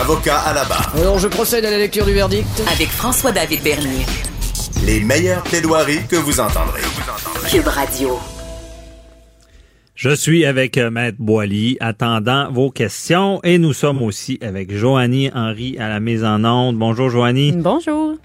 [0.00, 0.92] Avocat à la barre.
[0.96, 2.48] Alors je procède à la lecture du verdict.
[2.72, 4.04] Avec François-David Bernier.
[4.84, 6.80] Les meilleures plaidoiries que vous entendrez.
[7.48, 8.18] Cube Radio.
[9.94, 13.38] Je suis avec euh, Maître Boily, attendant vos questions.
[13.44, 16.76] Et nous sommes aussi avec Joanie Henry à la mise en onde.
[16.76, 17.52] Bonjour, Joanie.
[17.52, 18.16] Bonjour.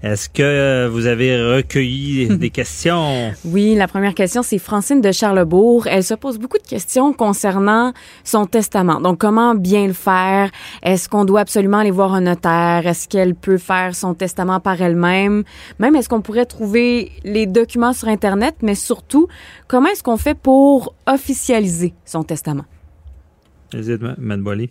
[0.00, 3.32] Est-ce que euh, vous avez recueilli des questions?
[3.44, 5.88] Oui, la première question, c'est Francine de Charlebourg.
[5.88, 9.00] Elle se pose beaucoup de questions concernant son testament.
[9.00, 10.50] Donc, comment bien le faire?
[10.84, 12.86] Est-ce qu'on doit absolument aller voir un notaire?
[12.86, 15.42] Est-ce qu'elle peut faire son testament par elle-même?
[15.80, 18.54] Même, est-ce qu'on pourrait trouver les documents sur Internet?
[18.62, 19.26] Mais surtout,
[19.66, 22.64] comment est-ce qu'on fait pour officialiser son testament?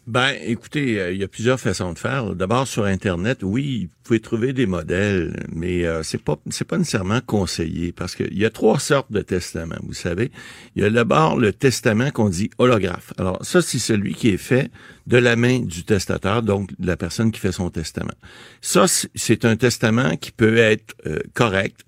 [0.08, 2.34] Ben, écoutez, euh, il y a plusieurs façons de faire.
[2.34, 6.78] D'abord sur Internet, oui, vous pouvez trouver des modèles, mais euh, c'est pas c'est pas
[6.78, 9.76] nécessairement conseillé parce qu'il y a trois sortes de testaments.
[9.84, 10.32] Vous savez,
[10.76, 13.14] il y a d'abord le testament qu'on dit holographe.
[13.18, 14.72] Alors ça, c'est celui qui est fait
[15.06, 18.16] de la main du testateur, donc de la personne qui fait son testament.
[18.62, 21.82] Ça, c'est un testament qui peut être euh, correct.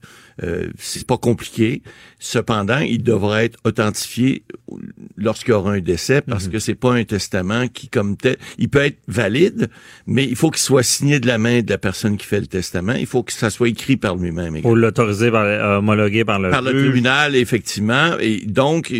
[0.43, 1.81] Euh, c'est pas compliqué.
[2.19, 4.43] Cependant, il devrait être authentifié
[5.17, 6.51] lorsqu'il y aura un décès parce mhm.
[6.51, 9.69] que c'est pas un testament qui, comme tel, il peut être valide,
[10.05, 12.47] mais il faut qu'il soit signé de la main de la personne qui fait le
[12.47, 12.93] testament.
[12.93, 14.57] Il faut que ça soit écrit par lui-même.
[14.63, 18.17] Ou l'autoriser par, euh, homologué par le par le tribunal, effectivement.
[18.19, 18.93] Et donc,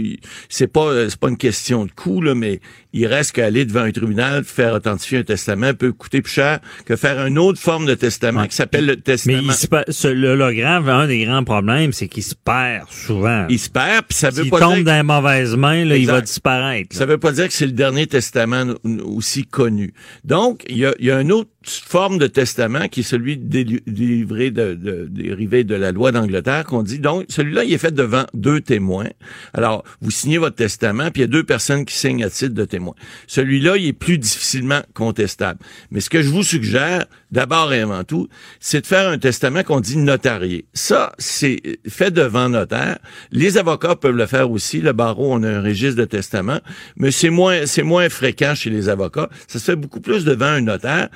[0.48, 2.60] c'est pas c'est pas une question de coût là, mais
[2.94, 6.96] il reste qu'aller devant un tribunal faire authentifier un testament peut coûter plus cher que
[6.96, 9.42] faire une autre forme de testament qui s'appelle le testament.
[9.44, 9.54] Mais
[9.88, 13.46] il se, l'hologramme, un des grands problèmes, c'est qu'il se perd souvent.
[13.50, 14.84] Il se perd, puis ça veut pas tombe dire...
[14.86, 16.96] dans les mauvaises mains, là, il va disparaître.
[16.96, 19.94] Ça veut pas dire que c'est le dernier testament aussi connu.
[20.24, 24.50] Donc, il y a, y a un autre forme de testament qui est celui délivré
[24.50, 28.26] de, de, dérivé de la loi d'Angleterre qu'on dit donc celui-là il est fait devant
[28.34, 29.10] deux témoins.
[29.54, 32.54] Alors vous signez votre testament puis il y a deux personnes qui signent à titre
[32.54, 32.94] de témoin.
[33.28, 35.60] Celui-là il est plus difficilement contestable.
[35.92, 39.64] Mais ce que je vous suggère d'abord et avant tout, c'est de faire un testament
[39.64, 40.66] qu'on dit notarié.
[40.74, 43.00] Ça c'est fait devant notaire.
[43.32, 44.80] Les avocats peuvent le faire aussi.
[44.80, 46.62] Le barreau on a un registre de testament,
[46.96, 49.30] mais c'est moins c'est moins fréquent chez les avocats.
[49.48, 51.10] Ça se fait beaucoup plus devant un notaire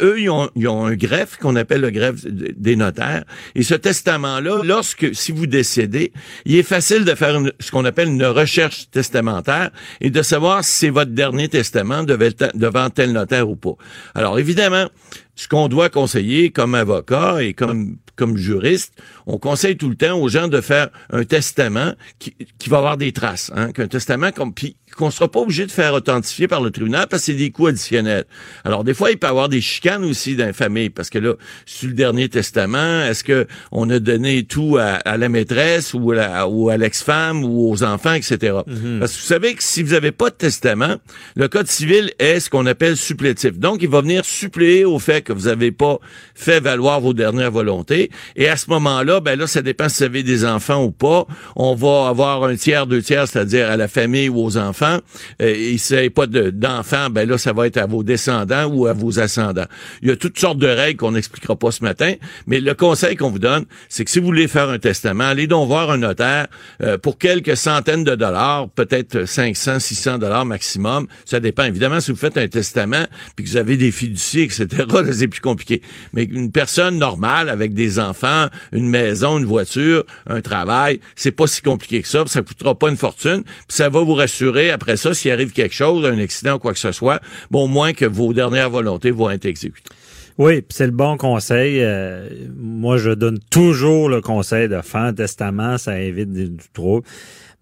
[0.00, 3.24] eux, ils ont, un greffe qu'on appelle le greffe des notaires.
[3.54, 6.12] Et ce testament-là, lorsque, si vous décédez,
[6.44, 9.70] il est facile de faire ce qu'on appelle une recherche testamentaire
[10.00, 13.74] et de savoir si c'est votre dernier testament devant tel notaire ou pas.
[14.14, 14.88] Alors, évidemment,
[15.34, 18.92] ce qu'on doit conseiller comme avocat et comme comme juriste,
[19.26, 22.98] on conseille tout le temps aux gens de faire un testament qui, qui va avoir
[22.98, 26.60] des traces, hein, qu'un testament comme puis qu'on sera pas obligé de faire authentifier par
[26.60, 28.24] le tribunal parce que c'est des coûts additionnels.
[28.64, 31.18] Alors des fois il peut y avoir des chicanes aussi dans la famille parce que
[31.18, 36.12] là sur le dernier testament, est-ce que on a donné tout à, la maîtresse ou
[36.12, 38.58] à, ou à l'ex-femme ou aux enfants etc.
[38.66, 38.98] Mm-hmm.
[38.98, 40.96] Parce que vous savez que si vous avez pas de testament,
[41.36, 43.58] le code civil est ce qu'on appelle supplétif.
[43.58, 45.98] Donc il va venir suppléer au fait que vous avez pas
[46.34, 50.04] fait valoir vos dernières volontés et à ce moment-là, ben là ça dépend si vous
[50.04, 51.26] avez des enfants ou pas.
[51.56, 54.98] On va avoir un tiers, deux tiers, c'est-à-dire à la famille ou aux enfants
[55.42, 58.86] euh, et si vous pas d'enfants, ben là, ça va être à vos descendants ou
[58.86, 59.66] à vos ascendants.
[60.02, 62.14] Il y a toutes sortes de règles qu'on n'expliquera pas ce matin,
[62.46, 65.46] mais le conseil qu'on vous donne, c'est que si vous voulez faire un testament, allez
[65.46, 66.48] donc voir un notaire
[66.82, 71.06] euh, pour quelques centaines de dollars, peut-être 500, 600 dollars maximum.
[71.24, 71.64] Ça dépend.
[71.64, 73.06] Évidemment, si vous faites un testament
[73.36, 74.66] puis que vous avez des fiducies, etc.,
[75.12, 75.82] c'est plus compliqué.
[76.12, 81.46] Mais une personne normale avec des enfants, une maison, une voiture, un travail, c'est pas
[81.46, 82.24] si compliqué que ça.
[82.26, 83.42] Ça coûtera pas une fortune.
[83.44, 86.72] Puis ça va vous rassurer après ça, s'il arrive quelque chose, un accident ou quoi
[86.72, 89.90] que ce soit, bon, au moins que vos dernières volontés vont être exécutées.
[90.38, 91.80] Oui, c'est le bon conseil.
[91.82, 97.04] Euh, moi, je donne toujours le conseil de faire un testament, ça évite du trouble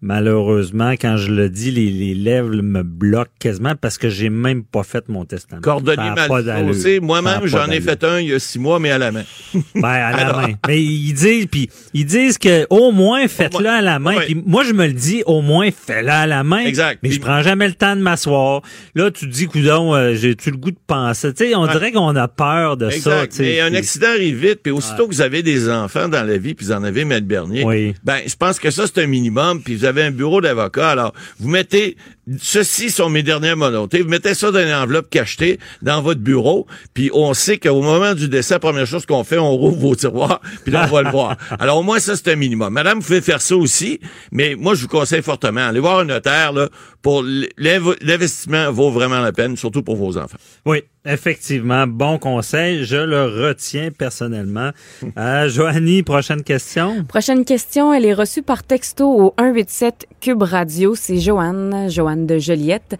[0.01, 4.63] malheureusement, quand je le dis, les, les lèvres me bloquent quasiment parce que j'ai même
[4.63, 5.61] pas fait mon testament.
[5.61, 9.11] Cordonnier mal Moi-même, j'en ai fait un il y a six mois, mais à la
[9.11, 9.23] main.
[9.75, 10.53] ben, à la main.
[10.67, 14.15] Mais ils disent, puis ils disent que au moins faites-le à la main.
[14.21, 16.59] Puis moi, je me le dis, au moins fais-le à la main.
[16.59, 16.99] Exact.
[17.03, 18.61] Mais je prends jamais le temps de m'asseoir.
[18.95, 21.33] Là, tu te dis, coudon, euh, j'ai-tu le goût de penser?
[21.33, 23.23] Tu sais, on dirait qu'on a peur de ça.
[23.39, 26.53] Mais un accident arrive vite, puis aussitôt que vous avez des enfants dans la vie,
[26.53, 27.93] puis vous en avez, Maître Bernier, oui.
[28.03, 30.91] ben, je pense que ça, c'est un minimum, puis vous avez un bureau d'avocat.
[30.91, 31.97] Alors, vous mettez
[32.41, 34.01] ceci sont mes dernières volontés.
[34.01, 38.13] Vous mettez ça dans une enveloppe cachetée dans votre bureau, puis on sait qu'au moment
[38.13, 41.01] du décès, la première chose qu'on fait, on rouvre vos tiroirs, puis là, on va
[41.03, 41.37] le voir.
[41.59, 42.73] Alors, au moins, ça, c'est un minimum.
[42.73, 43.99] Madame, vous pouvez faire ça aussi,
[44.31, 46.69] mais moi, je vous conseille fortement, allez voir un notaire, là,
[47.01, 50.37] pour l'inv- l'investissement vaut vraiment la peine, surtout pour vos enfants.
[50.65, 52.83] Oui, effectivement, bon conseil.
[52.83, 54.71] Je le retiens personnellement.
[55.17, 57.05] Euh, Joanie, prochaine question?
[57.05, 60.93] Prochaine question, elle est reçue par texto au 187 Cube Radio.
[60.95, 62.97] C'est Joanne, Joanne de Joliette.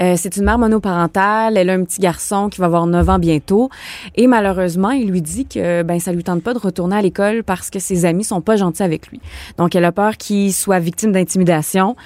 [0.00, 1.56] Euh, c'est une mère monoparentale.
[1.56, 3.70] Elle a un petit garçon qui va avoir 9 ans bientôt.
[4.16, 7.42] Et malheureusement, il lui dit que ben ça lui tente pas de retourner à l'école
[7.44, 9.20] parce que ses amis sont pas gentils avec lui.
[9.58, 11.96] Donc, elle a peur qu'il soit victime d'intimidation.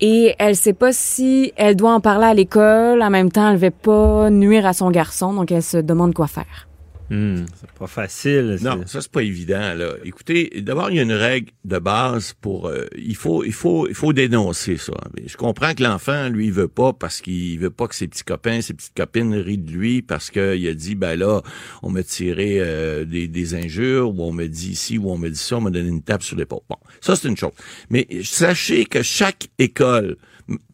[0.00, 3.02] Et elle sait pas si elle doit en parler à l'école.
[3.02, 5.32] En même temps, elle veut pas nuire à son garçon.
[5.32, 6.68] Donc, elle se demande quoi faire.
[7.08, 8.58] Hmm, c'est pas facile.
[8.62, 9.92] Non, ça c'est pas évident là.
[10.04, 13.86] Écoutez, d'abord il y a une règle de base pour euh, il faut il faut
[13.86, 14.92] il faut dénoncer ça.
[15.24, 18.24] Je comprends que l'enfant lui il veut pas parce qu'il veut pas que ses petits
[18.24, 21.42] copains, ses petites copines rient de lui parce qu'il a dit ben là
[21.82, 25.28] on m'a tiré euh, des, des injures ou on me dit ici ou on me
[25.28, 26.62] dit ça, on m'a donné une tape sur l'épaule.
[26.68, 27.52] Bon, ça c'est une chose.
[27.88, 30.16] Mais sachez que chaque école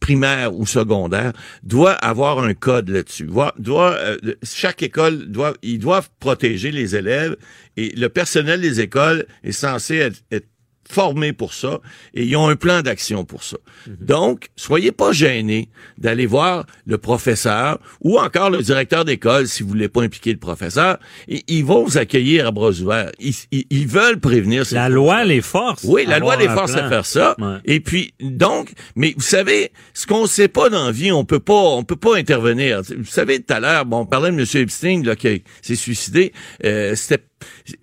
[0.00, 1.32] primaire ou secondaire
[1.62, 3.28] doit avoir un code là-dessus.
[3.58, 7.36] Doit, euh, chaque école doit, ils doivent protéger les élèves
[7.76, 9.96] et le personnel des écoles est censé
[10.30, 10.46] être
[10.88, 11.80] formé pour ça
[12.14, 13.56] et ils ont un plan d'action pour ça.
[13.86, 15.68] Donc, soyez pas gênés
[15.98, 20.38] d'aller voir le professeur ou encore le directeur d'école si vous voulez pas impliquer le
[20.38, 20.98] professeur.
[21.28, 23.10] Et ils vont vous accueillir à bras ouverts.
[23.18, 25.84] Ils, ils- ils veulent prévenir La loi les force.
[25.84, 27.36] Oui, la loi les force à faire ça.
[27.38, 27.58] Ouais.
[27.64, 31.40] Et puis donc, mais vous savez, ce qu'on sait pas dans la vie, on peut
[31.40, 32.82] pas, on peut pas intervenir.
[32.82, 34.46] Vous savez tout à l'heure, bon, on parlait de M.
[34.62, 36.32] Epstein là qui s'est suicidé.
[36.64, 37.22] Euh, c'était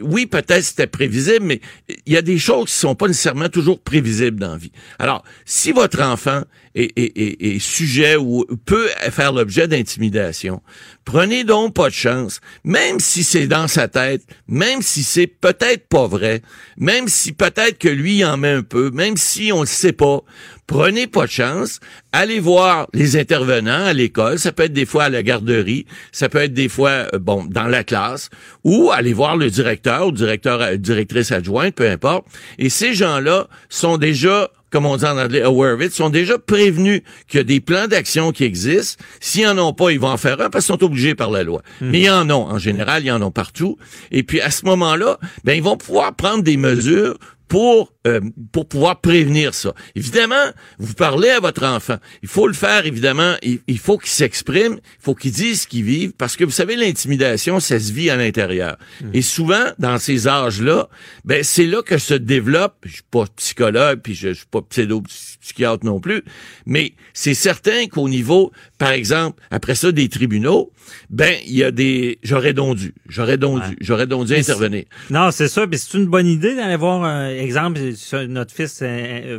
[0.01, 1.61] oui, peut-être c'était prévisible, mais
[2.05, 4.71] il y a des choses qui sont pas nécessairement toujours prévisibles dans la vie.
[4.99, 6.43] Alors, si votre enfant
[6.75, 10.61] est, est- est- est sujet ou peut faire l'objet d'intimidation,
[11.05, 15.87] prenez donc pas de chance, même si c'est dans sa tête, même si c'est peut-être
[15.87, 16.41] pas vrai,
[16.77, 20.21] même si peut-être que lui en met un peu, même si on le sait pas,
[20.67, 21.79] prenez pas de chance,
[22.11, 26.29] allez voir les intervenants à l'école, ça peut être des fois à la garderie, ça
[26.29, 28.29] peut être des fois euh, bon dans la classe
[28.63, 32.25] ou allez voir le directeur ou directeur directrice adjointe, peu importe.
[32.57, 36.37] Et ces gens-là sont déjà comme on dit en anglais, aware of it, sont déjà
[36.37, 39.03] prévenus qu'il y a des plans d'action qui existent.
[39.19, 41.43] S'ils en ont pas, ils vont en faire un parce qu'ils sont obligés par la
[41.43, 41.61] loi.
[41.81, 42.45] Mais ils en ont.
[42.45, 43.77] En général, ils en ont partout.
[44.11, 47.17] Et puis, à ce moment-là, ben, ils vont pouvoir prendre des mesures
[47.47, 48.19] pour euh,
[48.51, 49.73] pour pouvoir prévenir ça.
[49.95, 50.35] Évidemment,
[50.79, 51.97] vous parlez à votre enfant.
[52.23, 53.35] Il faut le faire, évidemment.
[53.41, 56.51] Il, il faut qu'il s'exprime, il faut qu'il dise ce qu'il vit, parce que vous
[56.51, 58.77] savez, l'intimidation, ça se vit à l'intérieur.
[59.13, 60.89] Et souvent, dans ces âges-là,
[61.25, 62.75] ben c'est là que se développe.
[62.85, 66.23] Je suis pas psychologue, puis je, je suis pas pédopsychiatre non plus,
[66.65, 70.71] mais c'est certain qu'au niveau, par exemple, après ça, des tribunaux,
[71.09, 74.39] ben il y a des, j'aurais donc dû, j'aurais donc dû, j'aurais donc dû Mais
[74.39, 74.85] intervenir.
[75.09, 75.67] Non, c'est ça.
[75.67, 78.83] Puis c'est une bonne idée d'aller voir, un exemple, sur notre fils,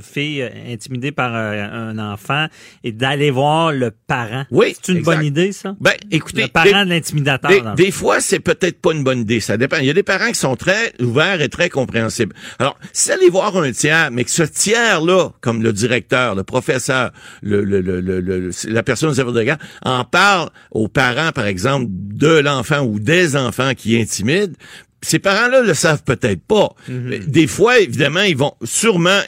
[0.03, 2.47] fille intimidée par euh, un enfant,
[2.85, 4.45] et d'aller voir le parent.
[4.51, 5.17] Oui, C'est une exact.
[5.17, 5.77] bonne idée, ça?
[5.81, 7.75] Ben, écoutez, le parent de l'intimidateur.
[7.75, 9.41] Des, des fois, c'est peut-être pas une bonne idée.
[9.41, 9.77] Ça dépend.
[9.79, 12.35] Il y a des parents qui sont très ouverts et très compréhensibles.
[12.59, 17.11] Alors, si allez voir un tiers, mais que ce tiers-là, comme le directeur, le professeur,
[17.43, 21.33] le, le, le, le- le- la personne au service de garde, en parle aux parents,
[21.33, 24.55] par exemple, de l'enfant ou des enfants qui intimident,
[25.03, 26.75] ces parents-là le savent peut-être pas.
[26.89, 29.21] Mais Des fois, évidemment, ils vont sûrement,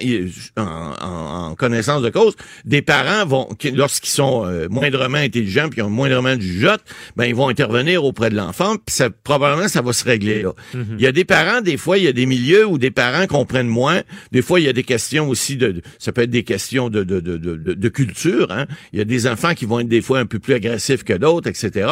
[0.56, 5.68] en, en- en connaissance de cause, des parents vont, qui- lorsqu'ils sont euh, moindrement intelligents
[5.70, 6.82] puis ont moindrement du jugeote,
[7.16, 10.52] ben ils vont intervenir auprès de l'enfant, puis ça, probablement ça va se régler là.
[10.74, 13.26] Il y a des parents, des fois, il y a des milieux où des parents
[13.26, 14.02] comprennent moins.
[14.30, 16.88] Des fois, il y a des questions aussi de, de- ça peut être des questions
[16.88, 18.50] de de, de, de, de- culture.
[18.50, 18.66] Hein.
[18.92, 21.12] Il y a des enfants qui vont être des fois un peu plus agressifs que
[21.12, 21.88] d'autres, etc.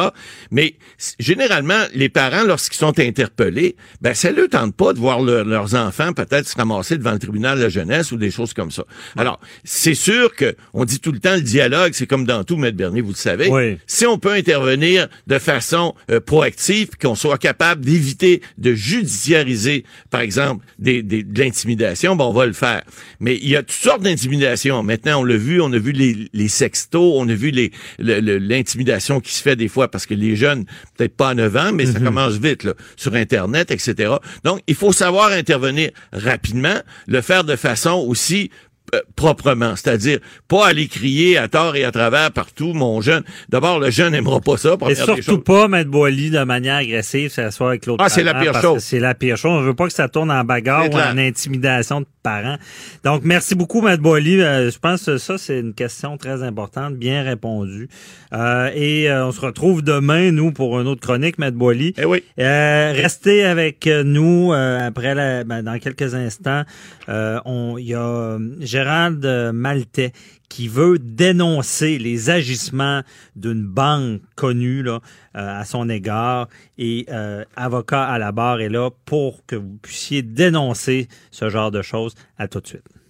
[0.51, 0.75] Mais
[1.19, 3.70] généralement, les parents, lorsqu'ils sont interpellés,
[4.01, 7.19] ben ça leur tente pas de voir leur- leurs enfants peut-être se ramasser devant le
[7.19, 8.83] tribunal de la jeunesse ou des choses comme ça.
[9.17, 12.57] Alors, c'est sûr que on dit tout le temps le dialogue, c'est comme dans tout,
[12.57, 13.47] Maître Bernier, vous le savez.
[13.49, 13.77] Oui.
[13.87, 20.21] Si on peut intervenir de façon euh, proactive, qu'on soit capable d'éviter de judiciariser, par
[20.21, 22.81] exemple, des, des- de l'intimidation, ben on va le faire.
[23.19, 24.81] Mais il y a toutes sortes d'intimidations.
[24.83, 28.19] Maintenant, on l'a vu, on a vu les, les sextos, on a vu les le-
[28.19, 30.65] le- l'intimidation qui se fait des fois parce que les jeunes,
[30.97, 34.15] peut-être pas à 9 ans, mais ça commence vite là, sur Internet, etc.
[34.43, 38.49] Donc, il faut savoir intervenir rapidement, le faire de façon aussi
[38.95, 43.23] euh, proprement, c'est-à-dire pas aller crier à tort et à travers partout, mon jeune.
[43.49, 44.75] D'abord, le jeune n'aimera pas ça.
[44.89, 48.59] Et surtout pas mettre Boily de manière agressive, s'asseoir avec l'autre Ah, c'est la pire
[48.61, 48.83] chose.
[48.83, 49.51] C'est la pire chose.
[49.51, 52.57] On veut pas que ça tourne en bagarre ou en intimidation de parents.
[53.03, 54.41] Donc, merci beaucoup, Matt Boily.
[54.41, 57.89] Euh, je pense que ça, c'est une question très importante, bien répondue.
[58.33, 61.93] Euh, et euh, on se retrouve demain, nous, pour une autre chronique, Matt Boily.
[61.97, 62.23] Eh oui.
[62.39, 66.63] Euh, restez avec nous euh, après la, ben, dans quelques instants.
[67.09, 68.37] Euh, on- y a
[68.81, 70.11] Gérald euh, Maltais
[70.49, 73.03] qui veut dénoncer les agissements
[73.35, 74.99] d'une banque connue euh,
[75.33, 76.47] à son égard
[76.79, 81.69] et euh, avocat à la barre est là pour que vous puissiez dénoncer ce genre
[81.69, 82.15] de choses.
[82.39, 83.00] À tout de suite.